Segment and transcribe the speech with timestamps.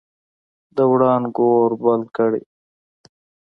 [0.75, 2.43] د وړانګو اور بل کړي